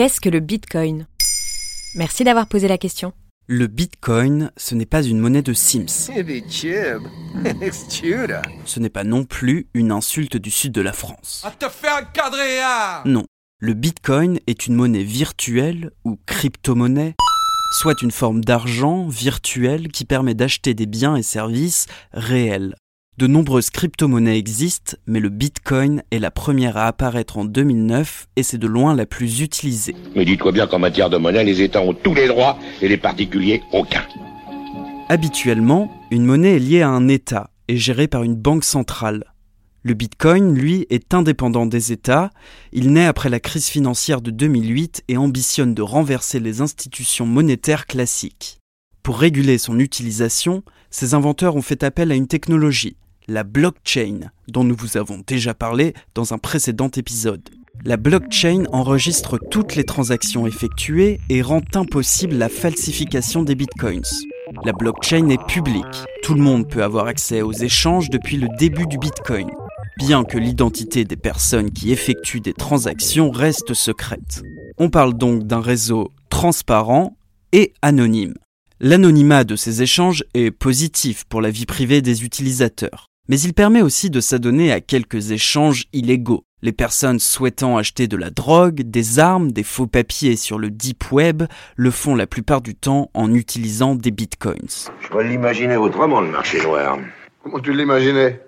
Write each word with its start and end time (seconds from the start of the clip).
Qu'est-ce 0.00 0.22
que 0.22 0.30
le 0.30 0.40
Bitcoin? 0.40 1.06
Merci 1.94 2.24
d'avoir 2.24 2.46
posé 2.46 2.68
la 2.68 2.78
question. 2.78 3.12
Le 3.46 3.66
Bitcoin, 3.66 4.50
ce 4.56 4.74
n'est 4.74 4.86
pas 4.86 5.02
une 5.02 5.18
monnaie 5.18 5.42
de 5.42 5.52
Sims. 5.52 5.84
Ce 8.64 8.80
n'est 8.80 8.88
pas 8.88 9.04
non 9.04 9.26
plus 9.26 9.68
une 9.74 9.92
insulte 9.92 10.38
du 10.38 10.50
sud 10.50 10.72
de 10.72 10.80
la 10.80 10.94
France. 10.94 11.42
Hein 11.44 11.52
Non. 13.04 13.26
Le 13.58 13.74
Bitcoin 13.74 14.38
est 14.46 14.66
une 14.66 14.74
monnaie 14.74 15.04
virtuelle 15.04 15.90
ou 16.06 16.18
crypto-monnaie, 16.24 17.14
soit 17.78 18.00
une 18.00 18.10
forme 18.10 18.42
d'argent 18.42 19.06
virtuel 19.06 19.88
qui 19.88 20.06
permet 20.06 20.32
d'acheter 20.32 20.72
des 20.72 20.86
biens 20.86 21.16
et 21.16 21.22
services 21.22 21.88
réels. 22.14 22.74
De 23.20 23.26
nombreuses 23.26 23.68
crypto-monnaies 23.68 24.38
existent, 24.38 24.96
mais 25.06 25.20
le 25.20 25.28
Bitcoin 25.28 26.02
est 26.10 26.18
la 26.18 26.30
première 26.30 26.78
à 26.78 26.86
apparaître 26.86 27.36
en 27.36 27.44
2009 27.44 28.28
et 28.36 28.42
c'est 28.42 28.56
de 28.56 28.66
loin 28.66 28.94
la 28.94 29.04
plus 29.04 29.42
utilisée. 29.42 29.94
Mais 30.16 30.24
dites-toi 30.24 30.52
bien 30.52 30.66
qu'en 30.66 30.78
matière 30.78 31.10
de 31.10 31.18
monnaie, 31.18 31.44
les 31.44 31.60
États 31.60 31.82
ont 31.82 31.92
tous 31.92 32.14
les 32.14 32.28
droits 32.28 32.58
et 32.80 32.88
les 32.88 32.96
particuliers 32.96 33.60
aucun. 33.74 34.06
Habituellement, 35.10 35.92
une 36.10 36.24
monnaie 36.24 36.56
est 36.56 36.60
liée 36.60 36.80
à 36.80 36.88
un 36.88 37.08
État 37.08 37.50
et 37.68 37.76
gérée 37.76 38.08
par 38.08 38.22
une 38.22 38.36
banque 38.36 38.64
centrale. 38.64 39.34
Le 39.82 39.92
Bitcoin, 39.92 40.54
lui, 40.54 40.86
est 40.88 41.12
indépendant 41.12 41.66
des 41.66 41.92
États. 41.92 42.30
Il 42.72 42.90
naît 42.90 43.04
après 43.04 43.28
la 43.28 43.38
crise 43.38 43.66
financière 43.66 44.22
de 44.22 44.30
2008 44.30 45.04
et 45.08 45.18
ambitionne 45.18 45.74
de 45.74 45.82
renverser 45.82 46.40
les 46.40 46.62
institutions 46.62 47.26
monétaires 47.26 47.84
classiques. 47.84 48.60
Pour 49.02 49.18
réguler 49.18 49.58
son 49.58 49.78
utilisation, 49.78 50.62
ses 50.88 51.12
inventeurs 51.12 51.56
ont 51.56 51.62
fait 51.62 51.82
appel 51.84 52.12
à 52.12 52.14
une 52.14 52.26
technologie, 52.26 52.96
la 53.30 53.44
blockchain, 53.44 54.32
dont 54.48 54.64
nous 54.64 54.74
vous 54.74 54.96
avons 54.96 55.22
déjà 55.24 55.54
parlé 55.54 55.94
dans 56.16 56.34
un 56.34 56.38
précédent 56.38 56.90
épisode. 56.96 57.48
La 57.84 57.96
blockchain 57.96 58.64
enregistre 58.72 59.38
toutes 59.38 59.76
les 59.76 59.84
transactions 59.84 60.48
effectuées 60.48 61.20
et 61.28 61.40
rend 61.40 61.62
impossible 61.76 62.34
la 62.34 62.48
falsification 62.48 63.44
des 63.44 63.54
bitcoins. 63.54 64.02
La 64.64 64.72
blockchain 64.72 65.28
est 65.28 65.46
publique. 65.46 65.84
Tout 66.24 66.34
le 66.34 66.42
monde 66.42 66.68
peut 66.68 66.82
avoir 66.82 67.06
accès 67.06 67.40
aux 67.40 67.52
échanges 67.52 68.10
depuis 68.10 68.36
le 68.36 68.48
début 68.58 68.88
du 68.88 68.98
bitcoin, 68.98 69.48
bien 69.96 70.24
que 70.24 70.36
l'identité 70.36 71.04
des 71.04 71.16
personnes 71.16 71.70
qui 71.70 71.92
effectuent 71.92 72.40
des 72.40 72.52
transactions 72.52 73.30
reste 73.30 73.74
secrète. 73.74 74.42
On 74.76 74.90
parle 74.90 75.14
donc 75.14 75.44
d'un 75.44 75.60
réseau 75.60 76.10
transparent 76.30 77.16
et 77.52 77.74
anonyme. 77.80 78.34
L'anonymat 78.80 79.44
de 79.44 79.56
ces 79.56 79.82
échanges 79.82 80.24
est 80.34 80.50
positif 80.50 81.24
pour 81.28 81.40
la 81.40 81.50
vie 81.50 81.66
privée 81.66 82.02
des 82.02 82.24
utilisateurs, 82.24 83.09
mais 83.30 83.38
il 83.42 83.54
permet 83.54 83.80
aussi 83.80 84.10
de 84.10 84.18
s'adonner 84.18 84.72
à 84.72 84.80
quelques 84.80 85.30
échanges 85.30 85.84
illégaux. 85.92 86.44
Les 86.62 86.72
personnes 86.72 87.20
souhaitant 87.20 87.76
acheter 87.76 88.08
de 88.08 88.16
la 88.16 88.30
drogue, 88.30 88.82
des 88.82 89.20
armes, 89.20 89.52
des 89.52 89.62
faux 89.62 89.86
papiers 89.86 90.34
sur 90.34 90.58
le 90.58 90.68
deep 90.68 91.12
web 91.12 91.44
le 91.76 91.90
font 91.92 92.16
la 92.16 92.26
plupart 92.26 92.60
du 92.60 92.74
temps 92.74 93.08
en 93.14 93.32
utilisant 93.32 93.94
des 93.94 94.10
bitcoins. 94.10 94.88
Je 95.00 95.08
peux 95.08 95.22
l'imaginer 95.22 95.76
autrement, 95.76 96.20
le 96.20 96.32
marché 96.32 96.60
noir. 96.60 96.98
Comment 97.44 97.60
tu 97.60 97.72
l'imaginais? 97.72 98.42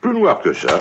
Plus 0.00 0.14
noir 0.14 0.40
que 0.40 0.54
ça. 0.54 0.80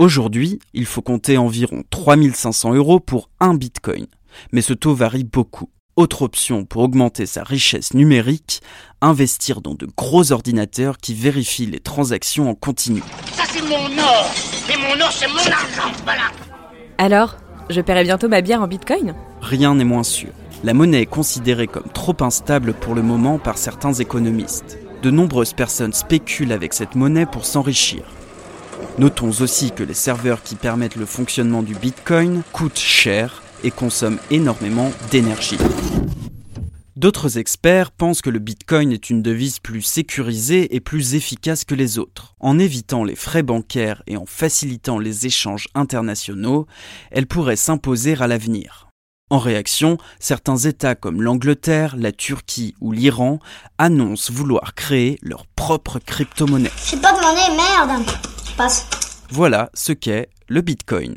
Aujourd'hui, 0.00 0.58
il 0.74 0.86
faut 0.86 1.02
compter 1.02 1.38
environ 1.38 1.84
3500 1.90 2.74
euros 2.74 2.98
pour 2.98 3.30
un 3.38 3.54
bitcoin, 3.54 4.08
mais 4.50 4.62
ce 4.62 4.72
taux 4.72 4.96
varie 4.96 5.22
beaucoup. 5.22 5.70
Autre 6.00 6.22
option 6.22 6.64
pour 6.64 6.80
augmenter 6.80 7.26
sa 7.26 7.42
richesse 7.42 7.92
numérique, 7.92 8.62
investir 9.02 9.60
dans 9.60 9.74
de 9.74 9.86
gros 9.98 10.32
ordinateurs 10.32 10.96
qui 10.96 11.12
vérifient 11.12 11.66
les 11.66 11.78
transactions 11.78 12.48
en 12.48 12.54
continu. 12.54 13.02
Ça 13.34 13.42
c'est 13.46 13.60
mon 13.60 13.74
or 13.74 14.30
Et 14.72 14.78
mon 14.78 14.98
or 15.04 15.12
c'est 15.12 15.28
mon 15.28 15.36
argent, 15.36 15.92
voilà 16.04 16.22
Alors, 16.96 17.36
je 17.68 17.82
paierai 17.82 18.04
bientôt 18.04 18.30
ma 18.30 18.40
bière 18.40 18.62
en 18.62 18.66
Bitcoin? 18.66 19.14
Rien 19.42 19.74
n'est 19.74 19.84
moins 19.84 20.02
sûr. 20.02 20.30
La 20.64 20.72
monnaie 20.72 21.02
est 21.02 21.06
considérée 21.06 21.66
comme 21.66 21.90
trop 21.92 22.16
instable 22.20 22.72
pour 22.72 22.94
le 22.94 23.02
moment 23.02 23.38
par 23.38 23.58
certains 23.58 23.92
économistes. 23.92 24.78
De 25.02 25.10
nombreuses 25.10 25.52
personnes 25.52 25.92
spéculent 25.92 26.52
avec 26.52 26.72
cette 26.72 26.94
monnaie 26.94 27.26
pour 27.26 27.44
s'enrichir. 27.44 28.04
Notons 28.96 29.42
aussi 29.42 29.70
que 29.70 29.82
les 29.82 29.92
serveurs 29.92 30.42
qui 30.42 30.54
permettent 30.54 30.96
le 30.96 31.04
fonctionnement 31.04 31.62
du 31.62 31.74
Bitcoin 31.74 32.40
coûtent 32.54 32.78
cher 32.78 33.42
et 33.64 33.70
consomme 33.70 34.18
énormément 34.30 34.90
d'énergie. 35.10 35.58
D'autres 36.96 37.38
experts 37.38 37.92
pensent 37.92 38.20
que 38.20 38.28
le 38.28 38.40
Bitcoin 38.40 38.92
est 38.92 39.08
une 39.08 39.22
devise 39.22 39.58
plus 39.58 39.80
sécurisée 39.80 40.74
et 40.74 40.80
plus 40.80 41.14
efficace 41.14 41.64
que 41.64 41.74
les 41.74 41.98
autres. 41.98 42.34
En 42.40 42.58
évitant 42.58 43.04
les 43.04 43.16
frais 43.16 43.42
bancaires 43.42 44.02
et 44.06 44.18
en 44.18 44.26
facilitant 44.26 44.98
les 44.98 45.24
échanges 45.24 45.68
internationaux, 45.74 46.66
elle 47.10 47.26
pourrait 47.26 47.56
s'imposer 47.56 48.20
à 48.20 48.26
l'avenir. 48.26 48.90
En 49.30 49.38
réaction, 49.38 49.96
certains 50.18 50.58
États 50.58 50.96
comme 50.96 51.22
l'Angleterre, 51.22 51.94
la 51.96 52.12
Turquie 52.12 52.74
ou 52.80 52.92
l'Iran 52.92 53.38
annoncent 53.78 54.30
vouloir 54.30 54.74
créer 54.74 55.18
leur 55.22 55.46
propre 55.46 56.00
crypto-monnaie. 56.00 56.72
Je 56.76 56.90
sais 56.90 57.00
pas 57.00 57.12
demander, 57.12 57.56
merde 57.56 58.04
Passe. 58.56 58.88
Voilà 59.30 59.70
ce 59.72 59.92
qu'est 59.92 60.28
le 60.48 60.60
Bitcoin. 60.60 61.16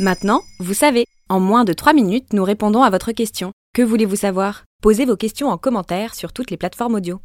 Maintenant, 0.00 0.42
vous 0.58 0.74
savez. 0.74 1.06
En 1.28 1.38
moins 1.38 1.64
de 1.64 1.72
3 1.72 1.92
minutes, 1.92 2.32
nous 2.32 2.42
répondons 2.42 2.82
à 2.82 2.90
votre 2.90 3.12
question. 3.12 3.52
Que 3.74 3.82
voulez-vous 3.82 4.16
savoir? 4.16 4.64
Posez 4.82 5.04
vos 5.04 5.16
questions 5.16 5.48
en 5.48 5.56
commentaire 5.56 6.16
sur 6.16 6.32
toutes 6.32 6.50
les 6.50 6.56
plateformes 6.56 6.96
audio. 6.96 7.20